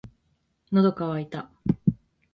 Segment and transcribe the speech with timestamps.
[0.71, 1.51] 喉乾いた